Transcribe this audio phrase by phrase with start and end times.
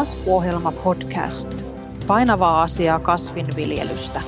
[0.00, 1.48] Kasvuohjelma podcast.
[2.06, 4.22] Painavaa asiaa kasvinviljelystä.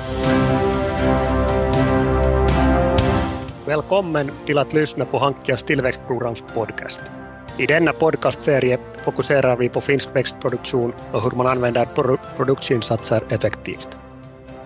[3.66, 7.02] Välkommen till att lyssna på Hankkias tillväxtprograms podcast.
[7.58, 11.86] I denna podcastserie fokuserar vi på finsk växtproduktion och hur man använder
[12.36, 13.88] produktinsatser effektivt.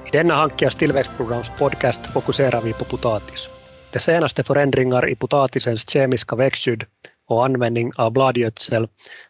[0.07, 3.50] I denna Hankkias tillväxtprograms podcast fokuserar vi på potatis.
[3.93, 6.84] De senaste förändringar i potatisens kemiska växtskydd
[7.27, 8.89] och användning av bladgödsel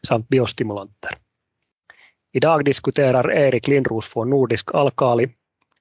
[0.08, 1.25] samt biostimulanter.
[2.36, 5.28] Idag diskuterar Erik Lindros från Nordisk Alkali,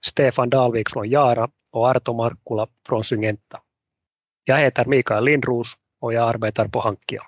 [0.05, 3.59] Stefan Dalvik från Jara och Arto Markkula från Syngenta.
[4.43, 7.21] Jag heter Mikael Lindros och jag arbetar på Hankia.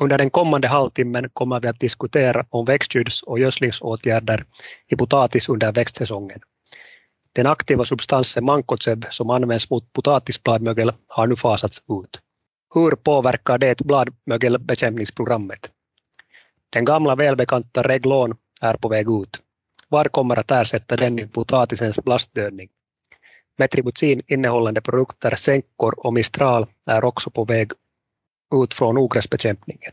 [0.00, 4.44] Under den kommande halvtimmen kommer vi att diskutera om växtskydds och gödslingsåtgärder
[4.88, 6.40] i potatis under växtsäsongen.
[7.32, 12.20] Den aktiva substansen mankoseb som används mot potatisbladmögel har nu fasats ut.
[12.74, 15.70] Hur påverkar det bladmögelbekämpningsprogrammet?
[16.70, 19.42] Den gamla välbekanta Reglon är på väg ut.
[19.88, 22.68] Var kommer att ersätta den i potatisens plastdödning?
[23.58, 27.72] Metribuzin innehållande produkter Senkor och Mistral är också på väg
[28.54, 29.92] ut från ogräsbekämpningen.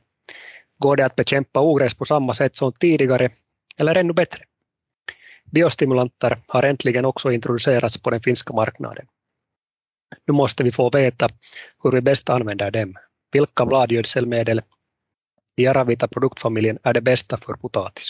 [0.78, 3.30] Går det att bekämpa ogräs på samma sätt som tidigare
[3.78, 4.44] eller ännu bättre?
[5.52, 9.06] Biostimulanter har äntligen också introducerats på den finska marknaden.
[10.28, 11.28] Nu måste vi få veta
[11.84, 12.96] hur vi bäst använder dem.
[13.32, 14.62] Vilka bladgödselmedel
[15.56, 18.10] i Aravita-produktfamiljen är det bästa för potatis?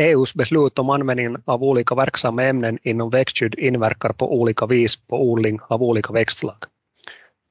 [0.00, 5.22] EUs beslut om användningen av olika verksamma ämnen inom växtskydd inverkar på olika vis på
[5.22, 6.64] odling av olika växtslag.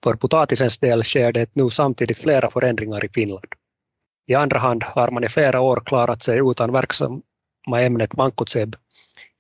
[0.04, 3.46] För potatisens del sker det nu samtidigt flera förändringar i Finland.
[4.28, 7.22] I andra hand har man i flera år klarat sig utan verksamma
[7.78, 8.76] ämnet mankotseb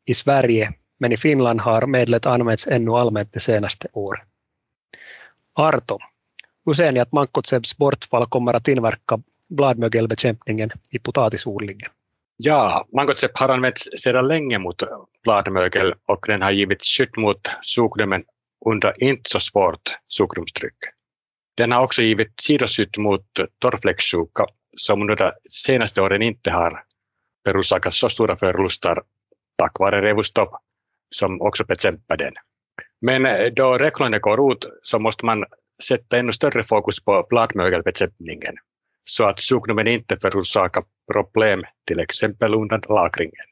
[0.05, 4.25] i Sverige, men i Finland har medlet använts ännu allmänt de senaste åren.
[5.53, 5.97] Arto,
[6.65, 9.21] hur ser ni att mankotsebs bortfall kommer att inverka
[9.55, 11.89] bladmögelbekämpningen i potatisodlingen?
[12.37, 14.83] Ja, Mangotsepp har använts sedan länge mot
[15.23, 18.23] bladmögel och den har givit skydd mot sjukdomen
[18.65, 19.81] under inte så svårt
[20.19, 20.77] sjukdomstryck.
[21.57, 23.25] Den har också givit sidoskydd mot
[23.59, 24.45] torrfläcksjuka
[24.77, 26.83] som under de senaste åren inte har
[27.45, 29.01] förorsakat så stora förluster
[29.57, 30.51] tack vare revustopp
[31.09, 32.33] som också bekämpar den.
[33.01, 35.45] Men eh, då räknorna går ut så måste man
[35.83, 38.55] sätta ännu större fokus på bladmögelbekämpningen
[39.03, 43.45] så att sjukdomen inte förorsakar problem till exempel under lagringen.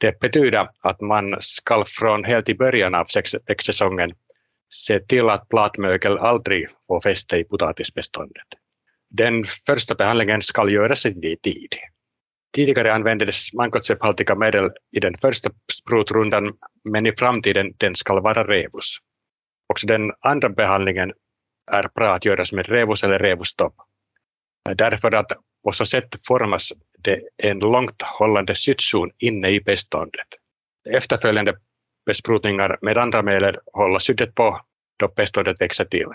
[0.00, 3.06] Det betyder att man ska från helt i början av
[3.46, 4.12] växtsäsongen
[4.68, 8.46] se till att bladmögel aldrig får fäste i potatisbeståndet.
[9.10, 11.74] Den första behandlingen ska göras i tid.
[12.54, 16.52] Tidigare användes mankotsepphaltiga medel i den första sprutrundan,
[16.84, 18.96] men i framtiden den ska vara revus.
[19.68, 21.12] Också den andra behandlingen
[21.72, 23.74] är bra att göras med revus eller revustopp.
[24.68, 25.32] Äh, därför att
[25.64, 30.28] på så sätt formas det en långt hållande skyddszon inne i beståndet.
[30.90, 31.54] Efterföljande
[32.06, 34.60] besprutningar med andra medel håller skyddet på
[34.98, 36.08] då beståndet växer till.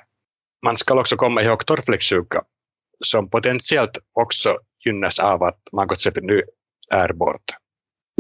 [0.66, 2.44] Man ska också komma ihåg torrfläcksjuka
[3.06, 6.44] som potentiellt också gynnas av att mangotsep nu
[6.92, 7.52] är bort,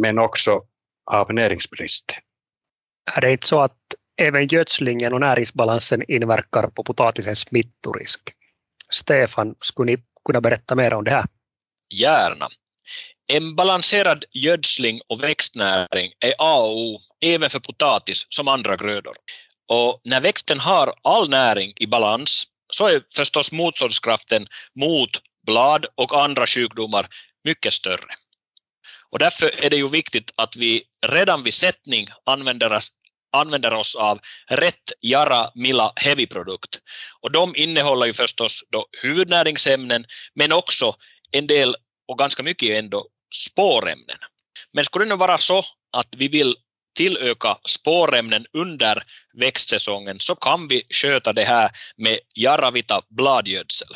[0.01, 0.61] men också
[1.11, 2.17] av näringsbrist.
[3.15, 3.77] Är det inte så att
[4.21, 8.21] även gödslingen och näringsbalansen inverkar på potatisens smittorisk?
[8.89, 11.25] Stefan, skulle ni kunna berätta mer om det här?
[11.93, 12.49] Gärna.
[13.27, 19.15] En balanserad gödsling och växtnäring är A och O även för potatis som andra grödor.
[19.67, 22.43] Och när växten har all näring i balans
[22.73, 24.47] så är förstås motståndskraften
[24.79, 25.09] mot
[25.45, 27.07] blad och andra sjukdomar
[27.43, 28.15] mycket större.
[29.09, 32.89] Och därför är det ju viktigt att vi redan vid sättning använder oss,
[33.35, 34.19] använder oss av
[34.49, 36.79] rätt Jara Mila Heavy-produkt.
[37.21, 40.95] Och de innehåller ju förstås då huvudnäringsämnen men också
[41.31, 41.75] en del
[42.07, 44.17] och ganska mycket ändå spårämnen.
[44.73, 46.55] Men skulle det nu vara så att vi vill
[46.97, 49.03] tillöka spårämnen under
[49.33, 53.87] växtsäsongen så kan vi sköta det här med Jaravita bladgödsel.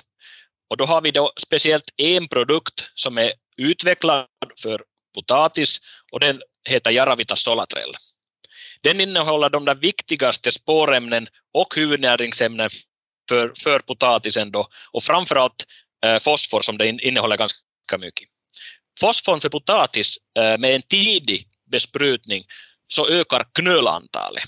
[0.69, 4.25] Och då har vi då speciellt en produkt som är utvecklad
[4.61, 4.81] för
[5.15, 5.79] potatis
[6.11, 7.93] och den heter Jaravita Solatrell.
[8.83, 12.69] Den innehåller de där viktigaste spårämnen och huvudnäringsämnen
[13.29, 15.65] för, för potatisen då, och framförallt
[16.05, 18.29] eh, fosfor som det innehåller ganska mycket.
[18.99, 22.45] Fosforn för potatis eh, med en tidig besprutning
[22.87, 24.43] så ökar knölantalet.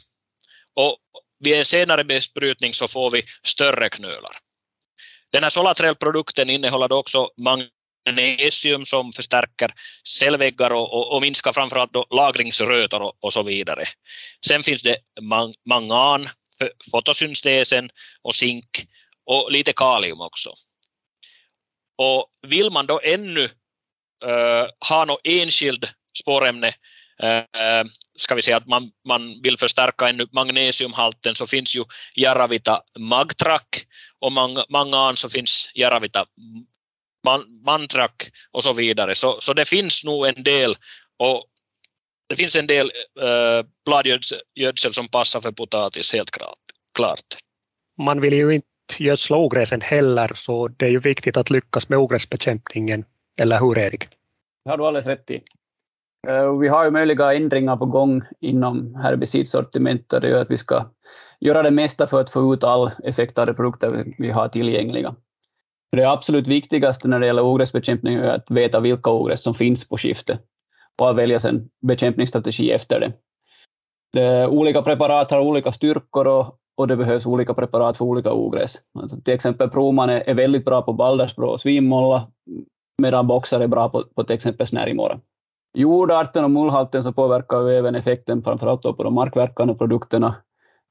[0.76, 0.98] Och
[1.40, 4.38] vid en senare besprutning så får vi större knölar.
[5.32, 7.30] Den här Solatrell-produkten innehåller också
[8.06, 9.74] magnesium som förstärker
[10.08, 13.88] cellväggar och, och, och minskar framförallt då lagringsrötor och, och, så vidare.
[14.48, 17.90] Sen finns det man, mangan för fotosyntesen
[18.22, 18.88] och zink
[19.26, 20.54] och lite kalium också.
[21.98, 23.44] Och vill man då ännu
[24.26, 25.90] äh, ha något enskild
[26.20, 26.68] spårämne
[27.24, 27.84] äh,
[28.16, 31.84] ska vi säga att man, man vill förstärka ännu magnesiumhalten så finns ju
[32.16, 33.86] Jaravita Magtrack
[34.20, 34.32] och
[34.70, 36.26] mangan så finns Jaravita
[37.66, 39.16] Mantrak och så vidare.
[39.16, 40.76] Så, så det finns nog en del
[41.18, 41.46] och
[42.30, 42.92] det finns en del
[43.22, 46.32] uh, bladgödsel som passar för potatis helt
[46.96, 47.38] klart.
[47.98, 48.66] Man vill ju inte
[48.98, 53.06] gödsla ogräsen heller så det är ju viktigt att lyckas med ogräsbekämpningen.
[53.42, 54.08] Eller hur Erik?
[54.64, 55.42] Det har du alldeles rätt i.
[56.28, 60.22] Eh, vi har ju möjliga ändringar på gång inom herbicidsortimentet.
[60.22, 60.86] Det gör att vi ska
[61.40, 65.16] göra det mesta för att få ut all effekt av de produkter vi har tillgängliga.
[65.92, 69.98] Det absolut viktigaste när det gäller ogräsbekämpning är att veta vilka ogräs som finns på
[69.98, 70.42] skiftet
[71.02, 73.14] och att välja en bekämpningsstrategi efter det.
[74.14, 74.48] det.
[74.48, 78.76] Olika preparat har olika styrkor och, och det behövs olika preparat för olika ogräs.
[79.00, 82.28] Alltså till exempel Proman är, är väldigt bra på baldersbrå och svinmålla
[83.02, 85.20] medan Boxer är bra på, på till exempel snärjmåra.
[85.78, 90.36] Jordarten och mullhalten så påverkar ju även effekten framförallt på de markverkande produkterna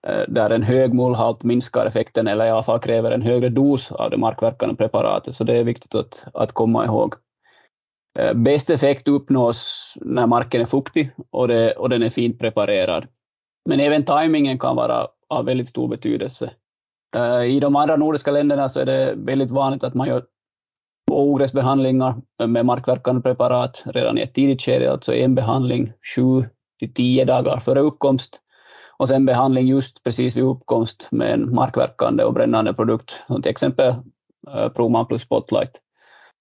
[0.07, 3.93] Eh, där en hög mullhalt minskar effekten eller i alla fall kräver en högre dos
[3.93, 7.15] av det markverkande preparatet, så det är viktigt att, att komma ihåg.
[8.19, 13.07] Eh, bäst effekt uppnås när marken är fuktig och, det, och den är fint preparerad.
[13.69, 16.51] Men även tajmingen kan vara av väldigt stor betydelse.
[17.17, 20.25] Eh, I de andra nordiska länderna så är det väldigt vanligt att man gör
[21.11, 22.15] ogräsbehandlingar
[22.47, 26.45] med markverkande preparat redan i ett tidigt skede, alltså en behandling sju
[26.79, 28.41] till tio dagar före uppkomst
[29.01, 33.51] och sen behandling just precis vid uppkomst med en markverkande och brännande produkt, som till
[33.51, 33.95] exempel
[34.55, 35.71] eh, Proman plus Spotlight.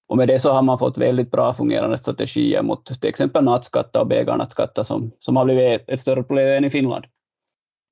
[0.10, 4.02] Och med det så har man fått väldigt bra fungerande strategier mot till exempel nattskatta
[4.02, 7.06] och bägarnattskatta som, som har blivit ett större problem än i Finland.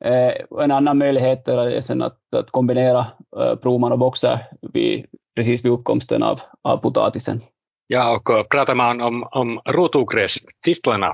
[0.06, 3.06] Eh, en annan möjlighet är sen att, att kombinera
[3.40, 4.40] eh, Proman och Boxer
[4.74, 5.06] vid,
[5.36, 7.42] precis vid uppkomsten av, av potatisen.
[7.88, 11.14] Ja, och pratar man om, om rotogrästistlarna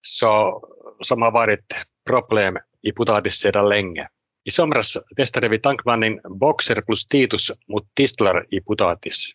[0.00, 0.62] så,
[1.00, 1.74] som har varit
[2.06, 4.08] problem i potatis sedan länge.
[4.44, 9.30] I somras testade vi tankblandning Boxer plus Titus mot tistlar i potatis,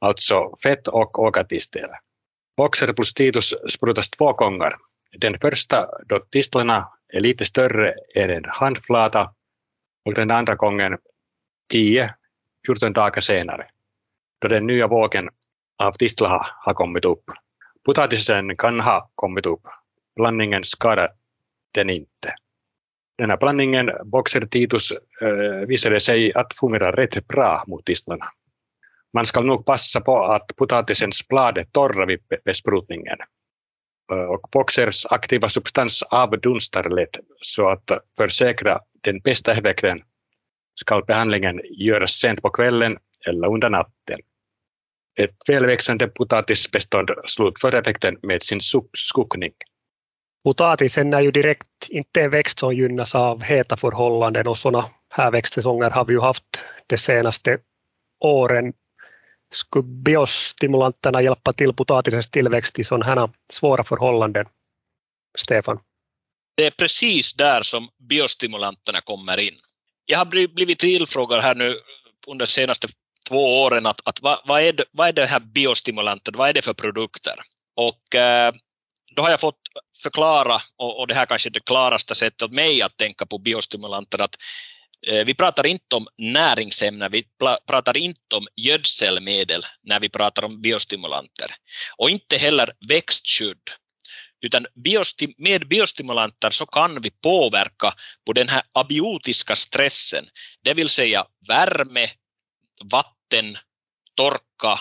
[0.00, 1.90] alltså fett och åkatistel.
[2.56, 4.72] Boxer plus Titus sprutas två gånger.
[5.18, 9.34] Den första då tistlarna är lite större än en handflata
[10.04, 10.98] och den andra gången
[11.72, 12.14] 10
[12.66, 13.66] 14 dagar senare,
[14.40, 15.28] då den nya vågen
[15.82, 17.24] av tistlar har kommit upp.
[17.84, 19.62] Potatisen kan ha kommit upp.
[20.16, 21.12] Blandningen skadar
[21.74, 22.34] den inte.
[23.22, 24.92] Den här blandningen Boxer Titus
[25.22, 28.24] eh, visade sig att fungera rätt bra mot tistlarna.
[29.12, 33.18] Man ska nog passa på att potatisens blad är torra vid besprutningen.
[34.12, 40.02] Eh, och Boxers aktiva substans avdunstar lätt, så att försäkra den bästa effekten
[40.74, 44.20] ska behandlingen göras sent på kvällen eller under natten.
[45.20, 48.60] Ett välväxande potatisbestånd slutför effekten med sin
[48.92, 49.52] skuggning.
[50.44, 54.84] Potatisen är ju direkt inte en växt som gynnas av heta förhållanden och sådana
[55.14, 56.44] här växtsäsonger har vi ju haft
[56.86, 57.58] de senaste
[58.24, 58.72] åren.
[59.52, 64.46] Skulle biostimulanterna hjälpa till potatisens tillväxt i sådana här svåra förhållanden?
[65.38, 65.80] Stefan?
[66.56, 69.54] Det är precis där som biostimulanterna kommer in
[70.06, 71.76] jag har blivit tillfrågad här nu
[72.26, 72.88] under de senaste
[73.28, 76.52] två åren att, att vad, vad, är det, vad är det här biostimulanten, vad är
[76.52, 77.34] det för produkter?
[77.76, 78.52] Och eh,
[79.16, 79.60] då har jag fått
[80.02, 83.38] förklara, och, och det här kanske är det klaraste sättet åt mig att tänka på
[83.38, 84.36] biostimulanter, att
[85.06, 87.24] eh, vi pratar inte om näringsämnen, vi
[87.66, 91.54] pratar inte om gödselmedel när vi pratar om biostimulanter.
[91.96, 93.70] Och inte heller växtskydd
[94.42, 94.66] utan
[95.36, 97.94] med biostimulanter så kan vi påverka
[98.26, 100.28] på den här abiotiska stressen,
[100.62, 102.08] det vill säga värme,
[102.84, 103.58] vatten,
[104.14, 104.80] torka,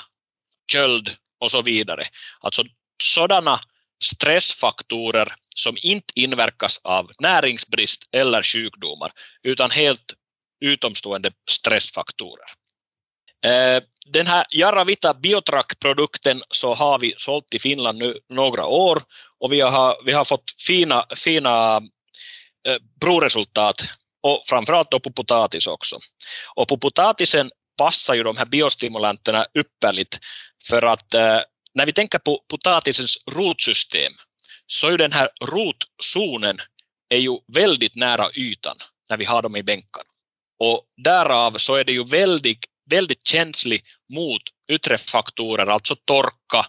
[0.72, 2.08] köld och så vidare.
[2.40, 2.64] Alltså
[3.04, 3.60] sådana
[4.04, 9.12] stressfaktorer som inte inverkas av näringsbrist eller sjukdomar
[9.44, 10.14] utan helt
[10.66, 12.46] utomstående stressfaktorer.
[13.46, 19.04] Eh, den här Jaravita Biotrack-produkten så har vi sålt i Finland nu några år
[19.40, 21.78] och vi har, vi har fått fina, fina
[22.68, 23.84] eh, provresultat
[24.24, 26.00] och framförallt då på potatis också.
[26.56, 30.20] Och på potatisen passar ju de här biostimulanterna ypperligt
[30.70, 31.40] för att eh,
[31.74, 34.14] när vi tänker på potatisens rotsystem
[34.68, 36.58] så är ju den här rotzonen
[37.10, 38.78] är ju väldigt nära ytan
[39.10, 40.10] när vi har dem i bänkarna.
[40.60, 46.66] Och därav så är det ju väldigt, väldigt känslig mot yttre faktorer, alltså torka,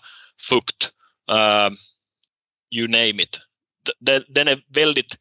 [0.49, 0.91] fukt,
[1.31, 1.77] uh,
[2.75, 3.39] you name it.
[4.29, 5.13] Den är väldigt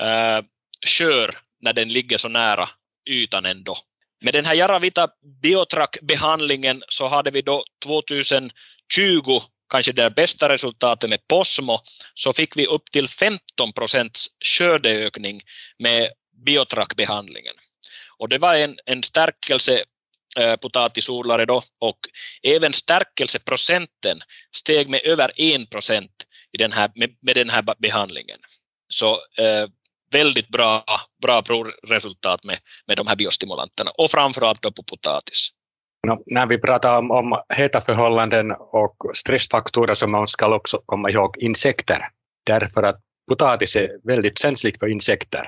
[0.00, 0.46] uh,
[0.86, 2.68] skör när den ligger så nära
[3.10, 3.78] ytan ändå.
[4.20, 5.08] Med den här Jaravita
[5.42, 8.50] Biotrack-behandlingen så hade vi då 2000
[8.94, 11.80] 20, kanske det bästa resultatet med Posmo,
[12.14, 15.42] så fick vi upp till 15 procents skördeökning
[15.78, 16.10] med
[16.46, 17.54] biotrackbehandlingen.
[18.18, 19.84] Och det var en, en stärkelse
[20.38, 21.98] eh, potatisodlare då och
[22.42, 24.20] även stärkelseprocenten
[24.56, 26.12] steg med över 1 procent
[26.52, 28.38] i den här, med, med den här behandlingen.
[28.88, 29.66] Så eh,
[30.10, 30.84] väldigt bra,
[31.22, 35.48] bra provresultat med, med de här biostimulanterna och framförallt då på potatis.
[36.06, 41.10] No, när vi pratar om, om heta förhållanden och stressfaktorer så man ska också komma
[41.10, 42.02] ihåg insekter.
[42.46, 45.46] Därför att potatis är väldigt känslig för insekter.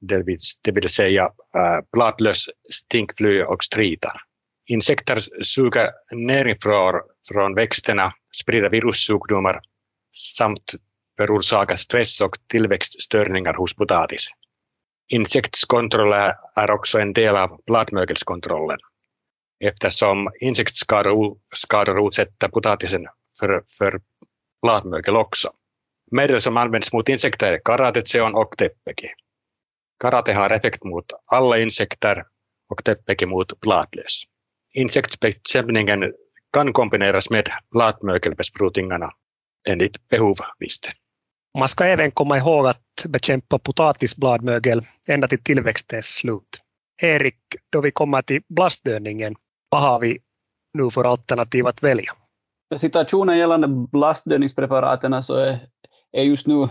[0.00, 4.20] Det vill, det vill säga äh, bladlöss, stinkfly och stritar.
[4.66, 7.00] Insekter suger näring från,
[7.32, 9.60] från växterna, sprider virussjukdomar
[10.12, 10.74] samt
[11.16, 14.28] förorsakar stress och tillväxtstörningar hos potatis.
[15.08, 18.78] Insektskontroller är också en del av bladmögelskontrollen
[19.60, 23.06] eftersom insektsskador utsätter potatisen
[23.40, 24.00] för, för
[24.62, 25.50] bladmögel också.
[26.10, 29.08] Medel som används mot insekter är karateseon och täppeki.
[30.00, 32.24] Karate har effekt mot alla insekter
[32.68, 34.22] och täppeki mot bladlöss.
[34.74, 36.12] Insektsbekämpningen
[36.52, 39.10] kan kombineras med bladmögelbesprutningarna
[39.68, 40.90] enligt behov visst.
[41.58, 46.60] Man ska även komma ihåg att bekämpa potatisbladmögel ända till tillväxtens slut.
[47.02, 47.38] Erik,
[47.70, 49.34] då vi kommer till blastdödningen,
[49.68, 50.18] vad har vi
[50.74, 52.12] nu för alternativ att välja?
[52.76, 55.58] Situationen gällande blastdödningspreparaten så är,
[56.12, 56.68] är just nu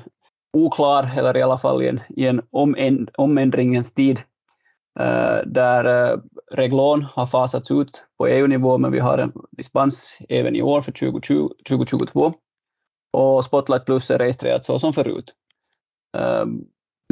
[0.54, 4.18] oklar, eller i alla fall i en, i en omänd, omändringens tid,
[5.00, 6.20] äh, där eh, äh,
[6.52, 10.92] Reglon har fasats ut på EU-nivå, men vi har en dispens även i år för
[10.92, 12.34] 2020, 2022
[13.14, 15.34] och Spotlight Plus är registrerat så som förut.
[16.18, 16.46] Äh,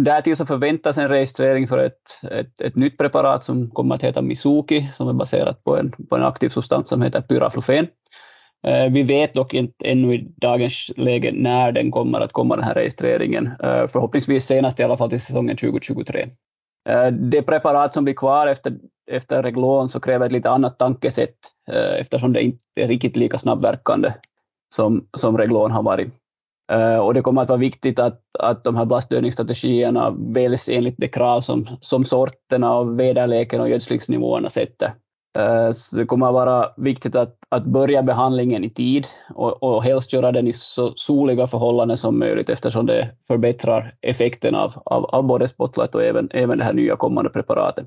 [0.02, 4.22] därtill så förväntas en registrering för ett, ett, ett nytt preparat som kommer att heta
[4.22, 7.88] Misuki, som är baserat på en, på en aktiv substans som heter pyraflufen.
[8.68, 12.66] Eh, vi vet dock inte ännu i dagens läge när den kommer att komma, den
[12.66, 13.48] här registreringen.
[13.48, 16.30] Eh, förhoppningsvis senast i alla fall till säsongen 2023.
[16.90, 18.74] Eh, det preparat som blir kvar efter,
[19.12, 21.36] efter Reglon så kräver ett lite annat tankesätt
[22.00, 24.14] eftersom det inte är riktigt lika snabbverkande
[24.76, 26.14] som, som Reglon har varit.
[26.74, 31.08] Uh, och det kommer att vara viktigt att, att de här blastdödningsstrategierna väljs enligt de
[31.08, 34.94] krav som, som sorterna och väderleken och gödslingsnivåerna sätter.
[35.38, 39.84] Uh, så det kommer att vara viktigt att, att börja behandlingen i tid och, och
[39.84, 45.06] helst göra den i så soliga förhållanden som möjligt eftersom det förbättrar effekten av, av,
[45.06, 47.86] av både Spotlight och även, även det här nya kommande preparatet.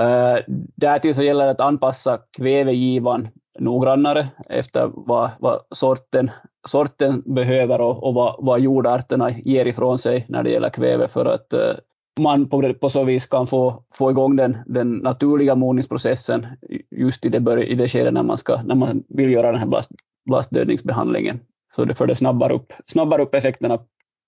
[0.00, 0.42] Uh,
[0.76, 6.30] därtill så gäller det att anpassa kvävegivan noggrannare efter vad, vad sorten,
[6.68, 11.24] sorten behöver och, och vad, vad jordarterna ger ifrån sig när det gäller kväve för
[11.24, 11.72] att eh,
[12.20, 16.46] man på, på så vis kan få, få igång den, den naturliga mogningsprocessen
[16.90, 19.60] just i det, bör, i det skede när man, ska, när man vill göra den
[19.60, 19.90] här blast,
[20.26, 21.40] blastdödningsbehandlingen.
[21.74, 23.78] Så det för det snabbar upp, snabbar upp effekterna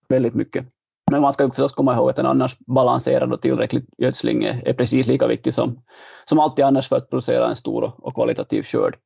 [0.08, 0.66] väldigt mycket.
[1.10, 4.72] Men man ska förstås komma ihåg att en annars balanserad och tillräcklig gödsling är, är
[4.72, 5.80] precis lika viktig som,
[6.28, 8.96] som alltid annars för att producera en stor och, och kvalitativ skörd.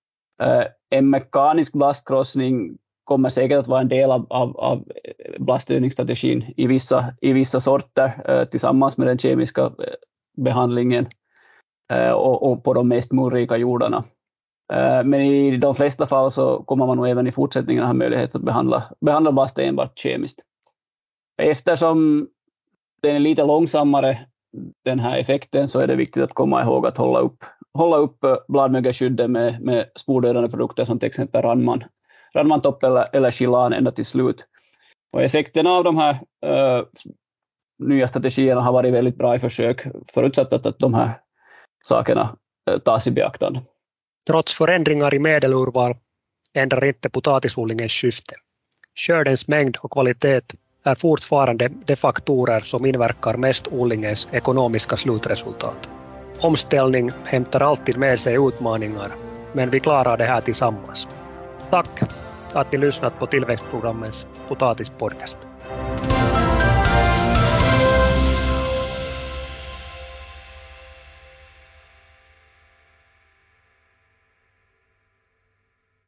[0.40, 4.84] Eh, en mekanisk blastkrossning kommer säkert att vara en del av, av, av
[5.38, 9.70] blaststyrningsstrategin i vissa, i vissa sorter eh, tillsammans med den kemiska eh,
[10.36, 11.06] behandlingen
[12.14, 14.04] och, och, på de mest murrika jordarna.
[15.04, 18.42] Men i de flesta fall så kommer man nog även i fortsättningen ha möjlighet att
[18.42, 20.40] behandla, behandla blast enbart kemiskt.
[21.42, 22.28] Eftersom
[23.02, 24.18] den är lite långsammare,
[24.84, 28.24] den här effekten, så är det viktigt att komma ihåg att hålla upp, hålla upp
[28.24, 31.84] eh, bladmögelskyddet med, med spordödande produkter som till exempel Ranman,
[32.34, 34.46] Ranmantopp eller, eller Chilan ända till slut.
[35.12, 36.12] Och effekterna av de här
[36.46, 36.84] uh,
[37.78, 41.10] nya strategierna har varit väldigt bra i försök, förutsatt att, att de här
[41.84, 42.36] sakerna
[42.70, 43.62] eh, tas i beaktande.
[44.26, 45.96] Trots förändringar i medelurval
[46.54, 48.34] ändrar inte potatisodlingens syfte.
[48.94, 50.40] Skördens mängd och kvalitet
[50.84, 55.99] är fortfarande de faktorer som inverkar mest odlingens ekonomiska slutresultat.
[56.42, 59.12] Omställning hämtar alltid med sig utmaningar,
[59.52, 61.08] men vi klarar det här tillsammans.
[61.70, 62.00] Tack
[62.52, 65.38] att ni lyssnat på tillväxtprogrammens potatispodcast.